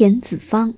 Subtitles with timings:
[0.00, 0.72] 田子方，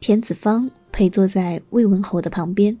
[0.00, 2.76] 田子方陪坐在魏文侯的旁边，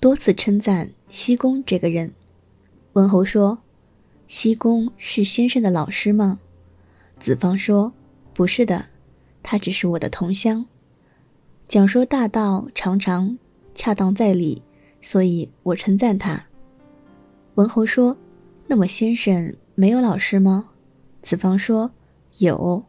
[0.00, 2.12] 多次称赞西宫这个人。
[2.94, 3.60] 文侯说
[4.26, 6.40] ：“西宫是先生的老师吗？”
[7.20, 7.92] 子方说
[8.34, 8.86] ：“不是的，
[9.44, 10.66] 他只是我的同乡。
[11.68, 13.38] 讲说大道常常
[13.76, 14.60] 恰当在理，
[15.00, 16.46] 所以我称赞他。”
[17.54, 18.16] 文侯说
[18.66, 20.70] ：“那么先生没有老师吗？”
[21.22, 21.92] 子方说。
[22.40, 22.86] 有，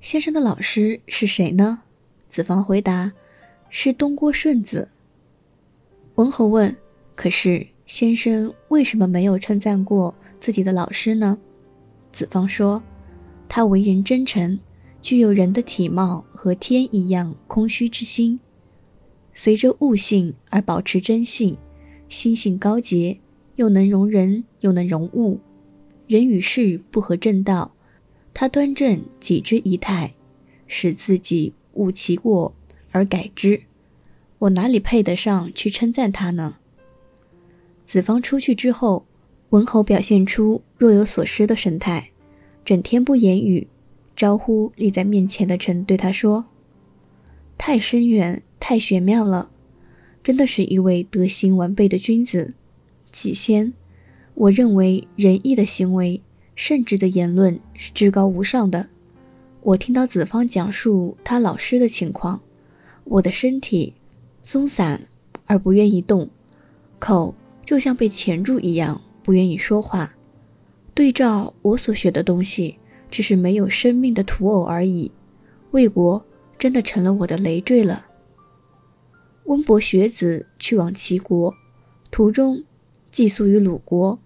[0.00, 1.82] 先生的老师是谁呢？
[2.30, 3.12] 子房回答
[3.68, 4.88] ：“是东郭顺子。”
[6.16, 6.74] 文侯问
[7.14, 11.36] ：“可是先生为什么没有称赞过自己的老师呢？”
[12.10, 12.82] 子方说
[13.50, 14.58] ：“他为人真诚，
[15.02, 18.40] 具有人的体貌和天一样空虚之心，
[19.34, 21.54] 随着悟性而保持真性，
[22.08, 23.18] 心性高洁，
[23.56, 25.38] 又能容人，又能容物，
[26.06, 27.72] 人与事不合正道。”
[28.40, 30.14] 他端正己之仪态，
[30.68, 32.54] 使自己悟其过
[32.92, 33.62] 而改之。
[34.38, 36.54] 我哪里配得上去称赞他呢？
[37.84, 39.04] 子方出去之后，
[39.48, 42.10] 文侯表现出若有所失的神态，
[42.64, 43.66] 整天不言语，
[44.14, 46.44] 招呼立在面前的臣对他说
[47.58, 49.50] ：“太深远，太玄妙了，
[50.22, 52.54] 真的是一位德行完备的君子。
[53.10, 53.74] 起先，
[54.34, 56.22] 我认为仁义的行为。”
[56.58, 58.88] 圣旨的言论是至高无上的。
[59.60, 62.40] 我听到子方讲述他老师的情况，
[63.04, 63.94] 我的身体
[64.42, 65.00] 松散
[65.46, 66.28] 而不愿意动，
[66.98, 67.32] 口
[67.64, 70.12] 就像被钳住一样，不愿意说话。
[70.94, 72.76] 对照我所学的东西，
[73.08, 75.12] 只是没有生命的土偶而已。
[75.70, 76.20] 魏国
[76.58, 78.04] 真的成了我的累赘了。
[79.44, 81.54] 温伯学子去往齐国，
[82.10, 82.64] 途中
[83.12, 84.18] 寄宿于鲁国。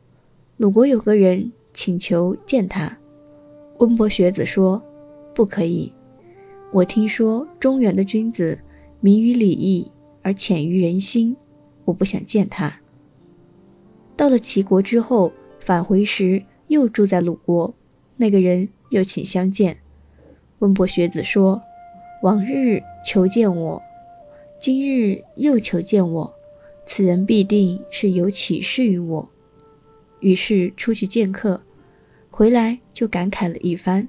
[0.56, 1.52] 鲁国有个人。
[1.74, 2.96] 请求见他，
[3.78, 4.82] 温伯学子说
[5.34, 5.92] ：“不可以。
[6.70, 8.58] 我听说中原的君子
[9.00, 9.90] 明于礼义
[10.22, 11.36] 而浅于人心，
[11.84, 12.72] 我不想见他。”
[14.16, 17.74] 到了齐国之后，返回时又住在鲁国，
[18.16, 19.76] 那个人又请相见。
[20.58, 21.60] 温伯学子说
[22.22, 23.82] ：“往日求见我，
[24.60, 26.32] 今日又求见我，
[26.86, 29.28] 此人必定是有启示于我。”
[30.22, 31.60] 于是出去见客，
[32.30, 34.08] 回来就感慨了一番。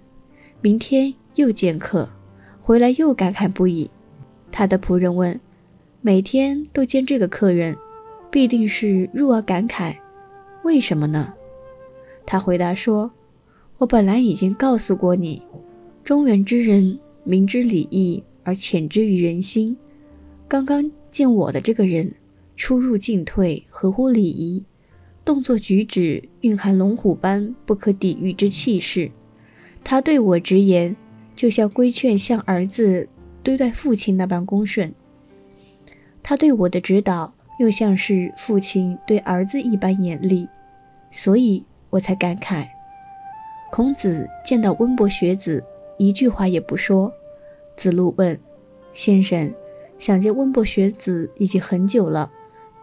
[0.61, 2.07] 明天又见客，
[2.61, 3.91] 回来又感慨不已。
[4.51, 5.37] 他的仆人问
[5.99, 7.75] ：“每天都见这个客人，
[8.31, 9.95] 必定是入而感慨，
[10.63, 11.33] 为什么呢？”
[12.25, 13.11] 他回答说
[13.79, 15.41] ：“我本来已经告诉过你，
[16.03, 19.75] 中原之人明知礼义而潜之于人心。
[20.47, 22.13] 刚刚见我的这个人，
[22.55, 24.63] 出入进退合乎礼仪。”
[25.25, 29.09] 动作举止蕴含龙虎般不可抵御之气势，
[29.83, 30.95] 他对我直言，
[31.35, 33.07] 就像规劝像儿子
[33.41, 34.91] 对待父亲那般恭顺；
[36.21, 40.47] 他对我的指导，又像是父亲对儿子一般严厉，
[41.09, 42.67] 所以我才感慨。
[43.71, 45.63] 孔子见到温伯学子，
[45.97, 47.11] 一句话也不说。
[47.77, 48.37] 子路问
[48.93, 49.51] ：“先生，
[49.97, 52.29] 想见温伯学子已经很久了，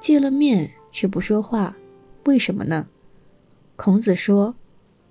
[0.00, 1.76] 见了面却不说话。”
[2.24, 2.86] 为什么呢？
[3.76, 4.54] 孔子说：“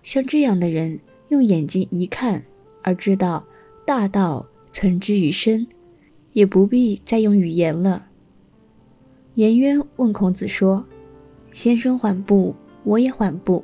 [0.04, 1.00] 像这样的人，
[1.30, 2.44] 用眼睛一看，
[2.84, 3.44] 而知道
[3.84, 5.66] 大道存之于身，
[6.34, 8.06] 也不必再用语言了。”
[9.34, 10.86] 颜渊问孔子说
[11.52, 13.64] ：“先生缓步，我也缓步；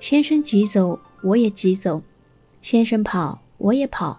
[0.00, 2.00] 先生急走，我也急走；
[2.62, 4.18] 先生跑，我也跑；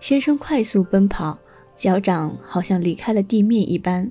[0.00, 1.38] 先生快速奔跑，
[1.74, 4.10] 脚掌好像离开了地面一般，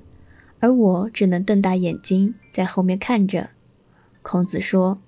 [0.60, 3.50] 而我只能瞪大眼睛在后面看着。”
[4.28, 4.98] 孔子说：“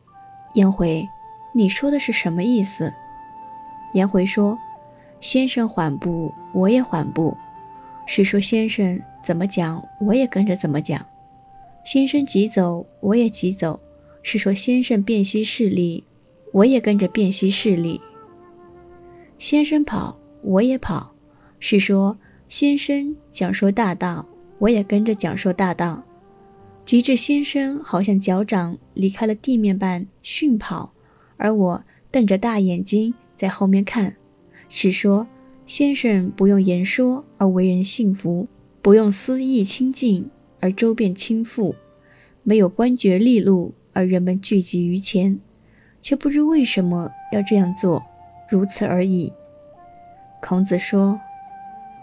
[0.54, 1.04] 颜回，
[1.52, 2.94] 你说的是什么意思？”
[3.92, 4.56] 颜回说
[5.20, 7.36] ：“先生缓步，我也缓步，
[8.06, 11.00] 是说先生怎么讲，我也跟着怎么讲；
[11.84, 13.80] 先生急走，我也急走，
[14.22, 16.04] 是说先生辨析事力，
[16.52, 18.00] 我也跟着辨析事力；
[19.36, 21.10] 先生跑，我也跑，
[21.58, 22.16] 是说
[22.48, 24.24] 先生讲说大道，
[24.60, 26.00] 我也跟着讲说大道。”
[26.88, 30.94] 及至先生好像脚掌离开了地面般迅跑，
[31.36, 34.16] 而我瞪着大眼睛在后面看，
[34.70, 35.26] 是说
[35.66, 38.48] 先生不用言说而为人信服，
[38.80, 40.30] 不用私意亲近
[40.60, 41.74] 而周遍亲附，
[42.42, 45.38] 没有官爵利禄而人们聚集于前，
[46.00, 48.02] 却不知为什么要这样做，
[48.48, 49.30] 如此而已。
[50.40, 51.20] 孔子说：“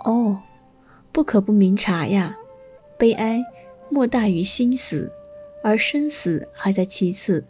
[0.06, 0.40] 哦，
[1.12, 2.36] 不可不明察呀，
[3.00, 3.44] 悲哀。”
[3.96, 5.10] 莫大于心死，
[5.64, 7.46] 而生死还在其次。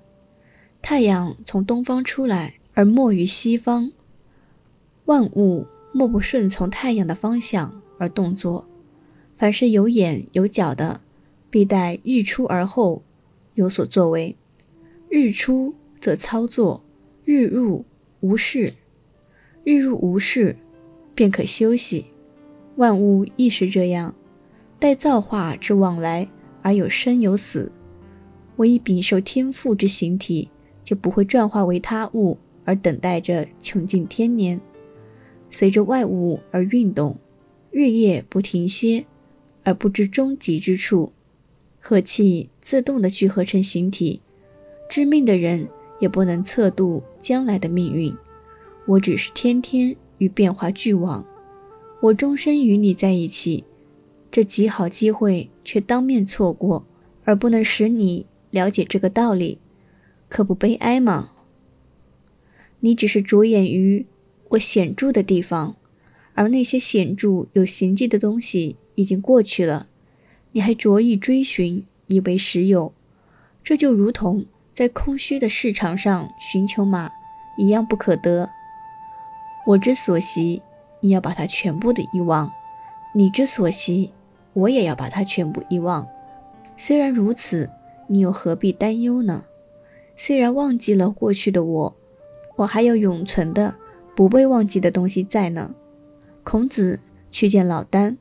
[0.79, 3.91] 太阳从东方出来，而没于西方，
[5.05, 8.67] 万物莫不顺从太阳的方向而动作。
[9.39, 11.01] 凡是有眼有脚的，
[11.49, 13.01] 必待日出而后
[13.55, 14.35] 有所作为。
[15.09, 16.83] 日出则操作，
[17.23, 17.83] 日入
[18.19, 18.71] 无事。
[19.63, 20.55] 日入无事，
[21.15, 22.05] 便可休息。
[22.75, 24.13] 万物亦是这样，
[24.77, 26.27] 待造化之往来
[26.65, 27.71] 而有生有死。
[28.55, 30.49] 我以禀受天赋之形体，
[30.83, 34.59] 就不会转化为他物，而等待着穷尽天年，
[35.51, 37.15] 随着外物而运动，
[37.69, 39.05] 日夜不停歇。
[39.67, 41.11] 而不知终极之处，
[41.79, 44.21] 和气自动的聚合成形体。
[44.87, 45.67] 知命的人
[45.99, 48.15] 也不能测度将来的命运。
[48.85, 51.25] 我只是天天与变化俱往，
[51.99, 53.63] 我终身与你在一起，
[54.35, 56.85] 这极好机会却当面错过，
[57.23, 59.59] 而不能使你了解这个道理，
[60.27, 61.31] 可不悲哀吗？
[62.81, 64.05] 你只是着眼于
[64.49, 65.77] 我显著的地方，
[66.33, 68.75] 而那些显著有形迹的东西。
[68.95, 69.87] 已经过去了，
[70.51, 72.93] 你还着意追寻，以为实有，
[73.63, 77.09] 这就如同在空虚的市场上寻求马
[77.57, 78.49] 一样不可得。
[79.65, 80.61] 我之所习，
[80.99, 82.49] 你要把它全部的遗忘；
[83.13, 84.11] 你之所习，
[84.55, 86.07] 我也要把它全部遗忘。
[86.75, 87.69] 虽然如此，
[88.07, 89.45] 你又何必担忧呢？
[90.17, 91.95] 虽然忘记了过去的我，
[92.55, 93.75] 我还有永存的、
[94.15, 95.75] 不被忘记的东西在呢。
[96.43, 96.99] 孔子
[97.29, 98.17] 去见老聃。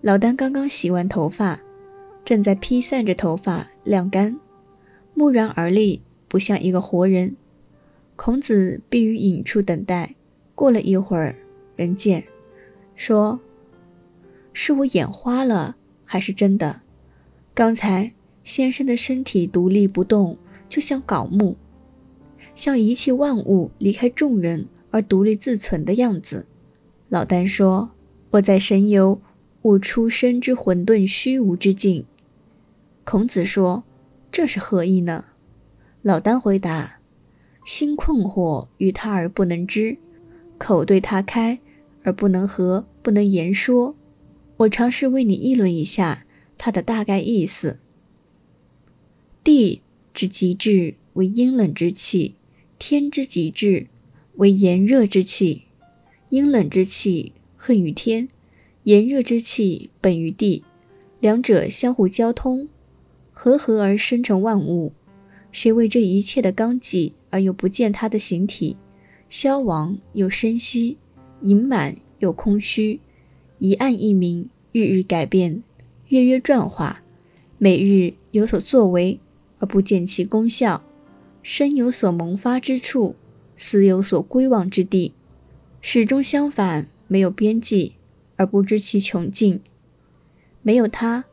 [0.00, 1.60] 老丹刚刚洗完头发，
[2.24, 4.38] 正在披散着头发晾干，
[5.14, 7.36] 木然而立，不像一个活人。
[8.16, 10.14] 孔子必于隐处等待。
[10.54, 11.34] 过了一会儿，
[11.74, 12.22] 人见，
[12.94, 13.40] 说
[14.54, 16.80] ：“是我眼花了，还是真的？
[17.52, 20.38] 刚才先生的身体独立不动，
[20.70, 21.56] 就像槁木，
[22.54, 26.46] 像遗弃万物、离开众人而独立自存的样子。”
[27.10, 27.90] 老丹说
[28.30, 29.20] ：“我在神游。”
[29.62, 32.04] 悟出生之混沌虚无之境。
[33.02, 33.82] 孔子说
[34.30, 35.24] ：“这是何意呢？”
[36.02, 36.98] 老丹回答
[37.64, 39.96] ：“心困惑于他而不能知，
[40.58, 41.58] 口对他开
[42.02, 43.96] 而不能合，不能言说。
[44.58, 46.24] 我尝试为你议论一下
[46.56, 47.78] 它的大概意思。
[49.42, 52.34] 地之极致为阴冷之气，
[52.78, 53.88] 天之极致
[54.36, 55.62] 为炎热之气。
[56.30, 58.28] 阴冷之气恨于天。”
[58.84, 60.62] 炎热之气本于地，
[61.18, 62.68] 两者相互交通，
[63.32, 64.92] 合合而生成万物。
[65.52, 68.76] 谁为这一切的纲纪而又不见它的形体？
[69.30, 70.98] 消亡又生息，
[71.40, 73.00] 盈满又空虚，
[73.64, 75.62] 一暗一明，日日改变，
[76.08, 77.00] 月月转化，
[77.56, 79.18] 每日有所作为
[79.58, 80.84] 而不见其功效。
[81.42, 83.16] 生有所萌发之处，
[83.56, 85.14] 死有所归往之地，
[85.80, 87.94] 始终相反，没有边际。
[88.36, 89.62] 而不知其穷尽，
[90.60, 91.24] 没有他，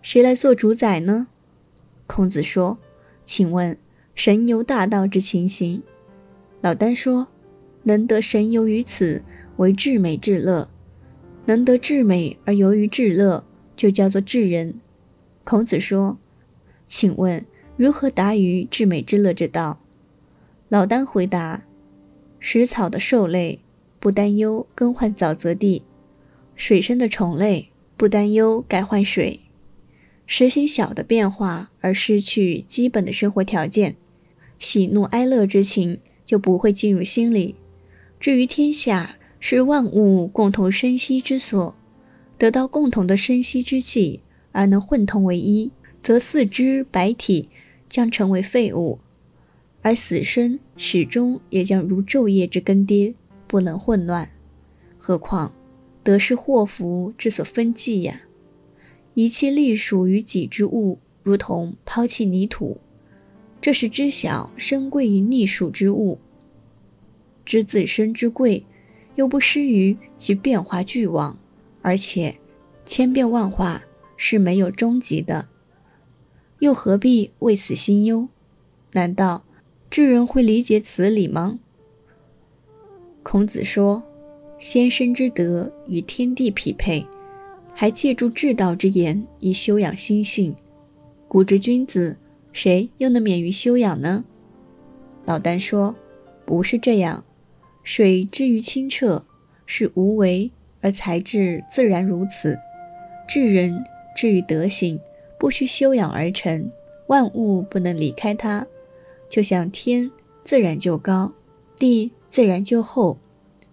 [0.00, 1.26] 谁来做主宰呢？
[2.06, 2.78] 孔子说
[3.26, 3.76] ：“请问
[4.14, 5.82] 神游大道之情形？”
[6.62, 7.26] 老聃说
[7.82, 9.24] ：“能得神游于此，
[9.56, 10.68] 为至美至乐；
[11.50, 13.44] 能得至美而由于至乐，
[13.74, 14.76] 就叫做至人。”
[15.42, 16.16] 孔子说
[16.86, 17.44] ：“请问
[17.76, 19.80] 如何达于至美之乐之道？”
[20.70, 21.64] 老聃回答
[22.38, 23.58] ：“食草的兽类，
[23.98, 25.82] 不担忧更换沼泽地。”
[26.54, 29.40] 水生的虫类不担忧改换水，
[30.26, 33.96] 实行小的变化而失去基本的生活条件，
[34.60, 37.56] 喜怒哀乐之情就不会进入心里。
[38.20, 41.74] 至于天下是万物共同生息之所，
[42.38, 44.20] 得到共同的生息之气
[44.52, 47.48] 而能混同为一，则四肢百体
[47.88, 49.00] 将成为废物，
[49.82, 53.14] 而死生始终也将如昼夜之更迭，
[53.48, 54.30] 不能混乱。
[54.98, 55.52] 何况。
[56.02, 58.22] 得是祸福之所分际呀！
[59.12, 62.80] 一切隶属于己之物，如同抛弃泥土，
[63.60, 66.18] 这是知晓身贵于逆属之物，
[67.44, 68.64] 知自身之贵，
[69.20, 71.38] 又不失于其变化俱往，
[71.82, 72.34] 而且
[72.86, 73.82] 千变万化
[74.16, 75.46] 是没有终极的，
[76.60, 78.28] 又何必为此心忧？
[78.92, 79.44] 难道
[79.90, 81.58] 智人会理解此理吗？
[83.22, 84.02] 孔子说。
[84.58, 87.06] 先生之德与天地匹配，
[87.74, 90.54] 还借助至道之言以修养心性。
[91.28, 92.14] 古之君子，
[92.52, 94.22] 谁又能免于修养呢？
[95.24, 95.94] 老聃说
[96.44, 97.24] ：“不是这样。
[97.82, 99.24] 水之于清澈，
[99.66, 102.58] 是无为而才智自然如此。
[103.28, 103.84] 智人
[104.16, 105.00] 至于德行，
[105.38, 106.70] 不需修养而成。
[107.06, 108.66] 万物不能离开它，
[109.28, 110.10] 就像天
[110.44, 111.32] 自然就高，
[111.76, 113.18] 地自然就厚，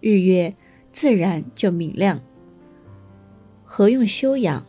[0.00, 0.54] 日月。”
[0.90, 2.20] 自然就明亮。
[3.64, 4.66] 何用修养？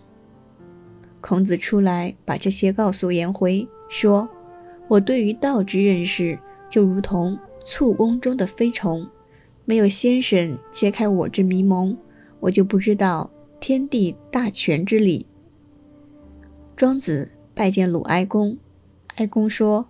[1.21, 4.29] 孔子出来把这些告诉颜回，说
[4.87, 6.37] ：“我对于道之认识，
[6.69, 9.07] 就如同簇翁中的飞虫，
[9.69, 11.95] 没有先生揭开我之迷蒙，
[12.39, 15.27] 我就不知道天地大权之理。”
[16.75, 18.57] 庄子拜见鲁哀公，
[19.17, 19.87] 哀公说：“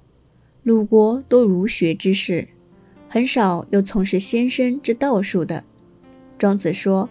[0.64, 2.46] 鲁国多儒学之士，
[3.08, 5.64] 很少有从事先生之道术的。”
[6.38, 7.10] 庄子说：“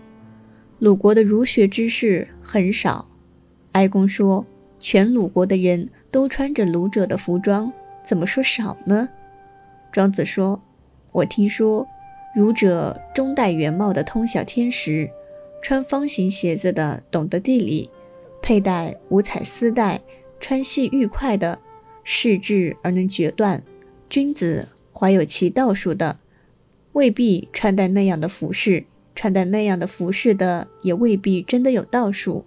[0.79, 3.09] 鲁国的儒学之士很少。”
[3.73, 4.45] 哀公说
[4.79, 7.73] ：“全鲁国的人都穿着鲁者的服装，
[8.05, 9.09] 怎么说少呢？”
[9.91, 10.61] 庄子说
[11.13, 11.89] ：“我听说，
[12.39, 15.11] 儒者中戴圆帽的通晓天时，
[15.61, 17.91] 穿方形鞋子的懂得地理，
[18.41, 20.01] 佩戴五彩丝带、
[20.39, 21.59] 穿细玉块的，
[22.05, 23.61] 视智而能决断。
[24.09, 26.17] 君子怀有其道术的，
[26.93, 28.85] 未必穿戴那样的服饰；
[29.17, 32.45] 穿戴那样的服饰的，也未必真的有道术。”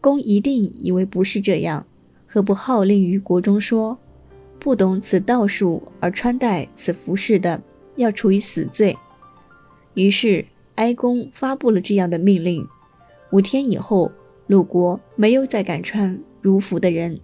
[0.00, 1.86] 公一定以为不是这样，
[2.26, 3.98] 何不号令于国中说：
[4.58, 7.60] 不懂此道术而穿戴此服饰的，
[7.96, 8.96] 要处以死罪。
[9.94, 10.44] 于是
[10.74, 12.66] 哀公发布了这样的命令。
[13.30, 14.10] 五天以后，
[14.46, 17.20] 鲁国没有再敢穿儒服的人，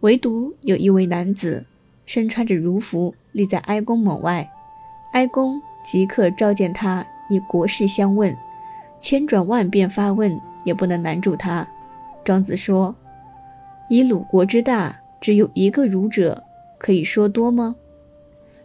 [0.00, 1.64] 唯独有一位男子
[2.06, 4.48] 身穿着儒服立在哀公门外。
[5.12, 8.36] 哀公即刻召见他，以国事相问，
[9.00, 10.40] 千转万变发问。
[10.64, 11.66] 也不能难住他。
[12.24, 12.94] 庄子说
[13.88, 16.42] ：“以鲁国之大，只有一个儒者，
[16.76, 17.74] 可以说多吗？”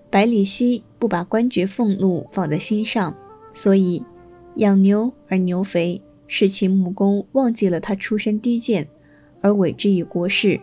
[0.09, 3.13] 百里奚不把官爵俸禄放在心上，
[3.51, 4.01] 所以
[4.55, 8.87] 养牛而牛肥，使其木工忘记了他出身低贱，
[9.41, 10.61] 而委之以国事。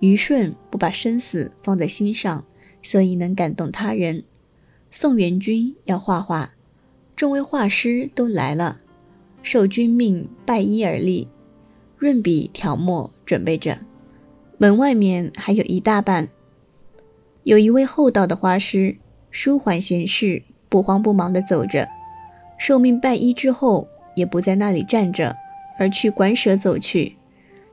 [0.00, 2.44] 虞舜不把生死放在心上，
[2.82, 4.24] 所以能感动他人。
[4.90, 6.50] 宋元君要画画，
[7.14, 8.80] 众位画师都来了。
[9.44, 11.28] 受君命，拜衣而立，
[11.96, 13.78] 润笔挑墨，准备着。
[14.58, 16.28] 门外面还有一大半。
[17.44, 18.96] 有一位厚道的画师，
[19.38, 21.86] 舒缓闲适，不慌不忙地走着。
[22.56, 25.36] 受命拜衣之后，也不在那里站着，
[25.78, 27.16] 而去馆舍走去。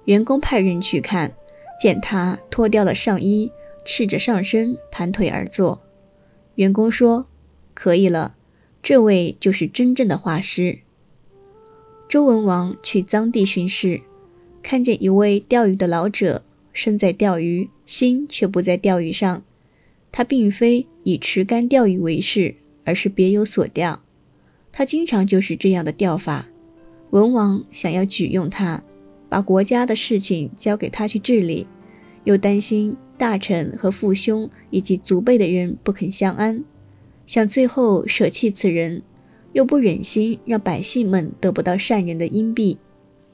[0.03, 1.32] 员工派人去看，
[1.79, 3.50] 见他脱掉了上衣，
[3.86, 5.82] 赤着上身，盘腿而坐。
[6.55, 7.27] 员工说
[7.74, 8.36] ：“可以了，
[8.82, 10.79] 这位就是真正的画师。”
[12.10, 14.01] 周文王去臧地巡视，
[14.62, 16.43] 看见一位钓鱼的老者，
[16.74, 19.43] 身在钓鱼，心却不在钓鱼上。
[20.13, 22.55] 他并非以持竿钓鱼为事，
[22.86, 24.01] 而是别有所钓。
[24.72, 26.48] 他经常就是这样的钓法。
[27.10, 28.82] 文王想要举用他，
[29.27, 31.67] 把国家的事情交给他去治理，
[32.24, 36.63] 又担心大臣和父兄以及族辈的人不肯相安，
[37.27, 39.01] 想最后舍弃此人。
[39.53, 42.79] 又不忍心让百姓们得不到善人的荫庇，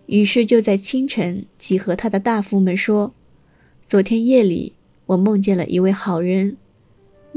[0.06, 3.14] 于是就在清晨集合他的大夫们说
[3.88, 4.74] ：“昨天夜里
[5.06, 6.58] 我梦见了一位好人，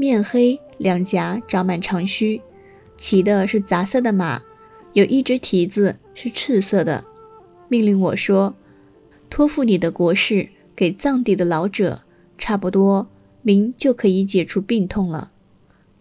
[0.03, 2.41] 面黑，两颊长满长须，
[2.97, 4.41] 骑的是杂色的马，
[4.91, 7.05] 有一只蹄子是赤色的。
[7.69, 8.53] 命令我说，
[9.29, 12.01] 托付你的国事给藏地的老者，
[12.37, 13.07] 差不多
[13.43, 15.31] 明就可以解除病痛了。”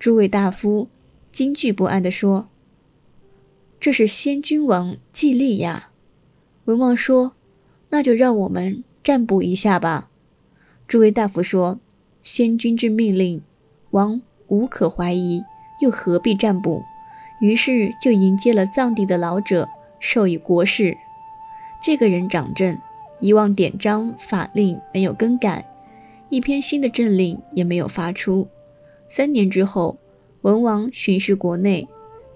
[0.00, 0.88] 诸位大夫
[1.30, 2.48] 惊惧不安地说。
[3.78, 5.90] 这是先君王祭立呀，
[6.64, 7.34] 文王说
[7.90, 10.10] ：“那就让我们占卜一下吧。”
[10.88, 11.78] 诸位大夫说
[12.24, 13.40] ：“先君之命令，
[13.92, 15.42] 王无可怀疑，
[15.80, 16.82] 又何必占卜？”
[17.40, 19.68] 于是就迎接了藏地的老者，
[20.00, 20.96] 授以国事。
[21.80, 22.76] 这个人掌政，
[23.20, 25.64] 遗忘典章法令没有更改，
[26.28, 28.48] 一篇新的政令也没有发出。
[29.08, 29.98] 三年之后，
[30.42, 31.88] 文王巡视国内。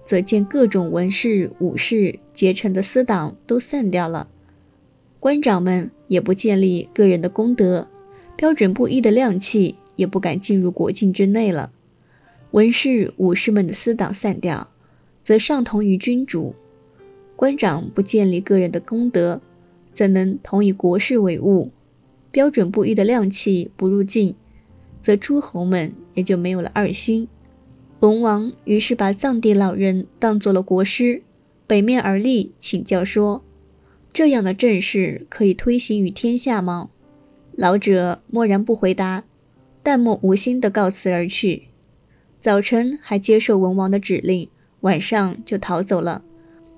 [0.05, 4.29] 则见各种文士武士结成的私党都散掉了，
[5.19, 7.89] 官长们也不建立个人的功德，
[8.37, 11.73] 标准不一的亮器也不敢进入国境之内了。
[12.51, 14.69] 文士武士们的私党散掉，
[15.21, 16.55] 则上同于君主；
[17.35, 19.41] 官长不建立个人的功德，
[19.93, 21.71] 怎能同以国事为务？
[22.31, 24.35] 标准不一的亮器不入境，
[25.01, 27.27] 则诸侯们也就没有了二心。
[27.99, 31.23] 文王于是把藏地老人当做了国师，
[31.65, 33.43] 北面而立，请教说
[34.13, 36.89] ：“这样的政事可以推行于天下吗？”
[37.57, 39.23] 老者默然不回答，
[39.87, 41.69] 淡漠无心地告辞而去。
[42.41, 44.49] 早晨还接受文王的指令，
[44.81, 46.25] 晚上就逃走了，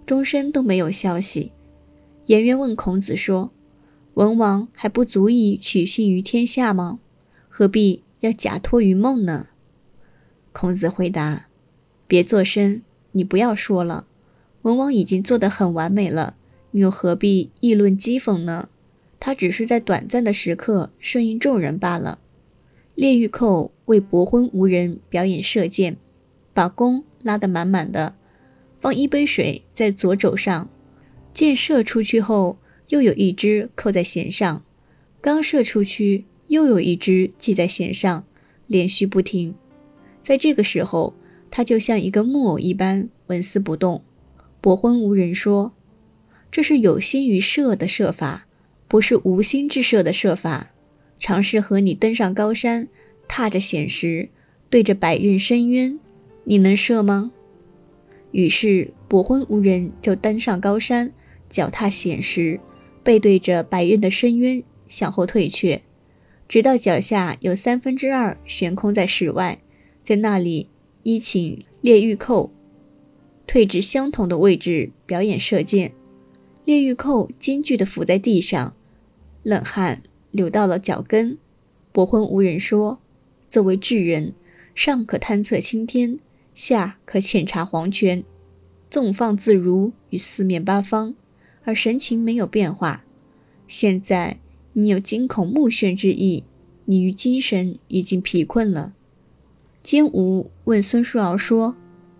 [0.05, 1.51] 终身都没有消息。
[2.27, 3.49] 颜渊问孔子说
[4.13, 6.99] ：“文王还不足以取信于天下吗？
[7.47, 9.47] 何必要假托于梦呢？”
[10.53, 11.47] 孔子回答
[12.05, 14.05] ：“别作声，你不要说了。
[14.61, 16.35] 文王已经做得很完美了，
[16.69, 18.69] 你又何必议论讥讽呢？
[19.19, 22.19] 他只是在短暂的时刻顺应众人罢了。
[22.99, 25.95] 列御寇为博昏无人表演射箭，
[26.53, 28.13] 把弓拉得满满的，
[28.81, 30.69] 放一杯水在左肘上，
[31.33, 32.57] 箭射出去后，
[32.89, 34.65] 又有一只扣在弦上，
[35.21, 38.25] 刚射出去，又有一只系在弦上，
[38.67, 39.55] 连续不停。
[40.21, 41.13] 在这个时候，
[41.49, 44.03] 他就像一个木偶一般纹丝不动。
[44.59, 45.71] 博昏无人说
[46.51, 48.45] ：“这是有心于射的射法。”
[48.89, 50.71] 不是无心之射的射法，
[51.19, 52.87] 尝试和你登上高山，
[53.27, 54.29] 踏着险石，
[54.69, 55.99] 对着百仞深渊，
[56.45, 57.31] 你能射吗？
[58.31, 61.11] 于是伯昏无人就登上高山，
[61.49, 62.59] 脚踏险石，
[63.03, 65.81] 背对着百仞的深渊向后退却，
[66.47, 69.59] 直到脚下有三分之二悬空在室外，
[70.03, 70.69] 在那里
[71.03, 72.51] 依请列御寇
[73.45, 75.91] 退至相同的位置表演射箭，
[76.65, 78.75] 列御寇惊惧地伏在地上。
[79.41, 81.37] 冷汗流到了脚跟，
[81.91, 82.99] 伯昏无人说
[83.49, 84.33] ：“作为智人，
[84.75, 86.19] 上可探测青天，
[86.53, 88.23] 下可浅察黄泉，
[88.89, 91.15] 纵放自如于四面八方，
[91.63, 93.03] 而神情没有变化。
[93.67, 94.39] 现在
[94.73, 96.43] 你有惊恐目眩之意，
[96.85, 98.93] 你于精神已经疲困了。”
[99.81, 101.75] 坚吾问孙叔敖说：“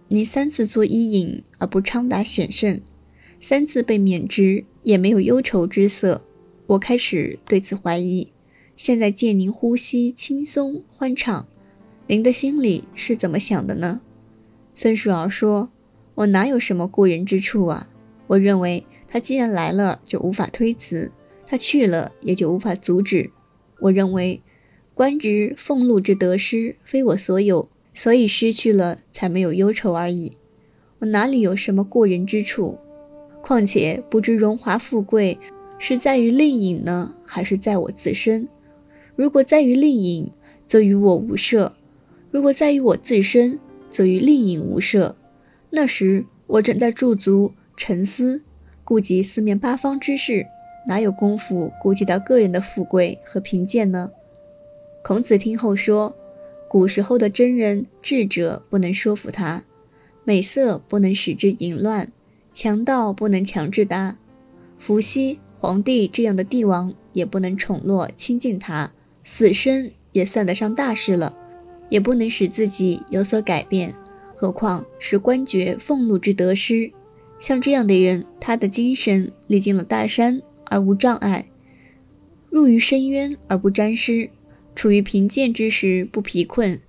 [0.08, 2.82] 你三次做伊尹而不昌达显圣，
[3.40, 6.24] 三次被免职也没有忧愁之色。”
[6.70, 8.32] 我开始对此怀疑。
[8.78, 11.48] 现在见您呼吸轻松欢畅，
[12.06, 14.02] 您的心里是怎么想的呢？
[14.76, 15.70] 孙叔敖说
[16.14, 17.90] ：“我哪有什么过人之处啊？
[18.28, 21.10] 我认为他既然来了，就无法推辞；
[21.48, 23.32] 他去了，也就无法阻止。
[23.80, 24.44] 我认为
[24.94, 30.38] 官职俸禄之得失非我所有，所以失去了才没有忧愁而已。
[31.00, 32.78] 我哪里有什么过人之处？
[33.42, 35.40] 况且不知荣华富贵。”
[35.80, 38.48] 是在于令尹呢，还是在我自身？
[39.16, 40.30] 如果在于令尹，
[40.68, 41.72] 则与我无涉；
[42.32, 43.58] 如果在于我自身，
[43.90, 45.16] 则与令尹无涉。
[45.70, 48.42] 那时我正在驻足沉思，
[48.84, 50.46] 顾及四面八方之事，
[50.86, 54.12] 哪有功夫顾及到个人的富贵和贫贱呢？
[55.02, 56.14] 孔子听后说
[56.70, 59.64] ：“古时候的真人智者不能说服他，
[60.26, 62.12] 美色不能使之淫乱，
[62.54, 64.18] 强盗不能强制他，
[64.78, 68.94] 伏羲。”皇帝这样的帝王也不能宠落亲近他，
[69.26, 71.36] 死生也算得上大事了，
[71.90, 73.94] 也不能使自己有所改变，
[74.38, 76.92] 何况是官爵俸禄之得失。
[77.42, 81.50] 像这样的人，他的精神历经了大山而无障碍，
[82.50, 84.30] 入于深渊而不沾湿，
[84.76, 86.80] 处于贫贱之时不疲困，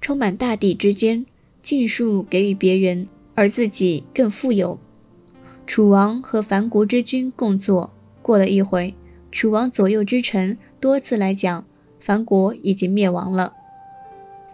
[0.00, 1.26] 充满大地之间，
[1.64, 4.78] 尽数给予别人，而自己更富有。
[5.66, 7.92] 楚王和樊国之君共坐。
[8.24, 8.94] 过了一会，
[9.30, 11.62] 楚王左右之臣多次来讲，
[12.00, 13.52] 樊国已经灭亡了。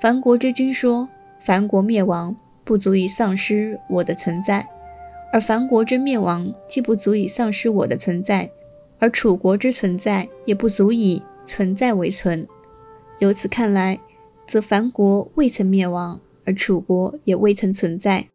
[0.00, 4.66] 樊国之君说：“樊国灭亡不足以丧失我的存在，
[5.32, 8.50] 而樊国之灭亡既不足以丧失我的存在，
[8.98, 12.44] 而楚国之存在也不足以存在为存。
[13.20, 14.00] 由此看来，
[14.48, 18.26] 则樊国未曾灭亡，而楚国也未曾存在。”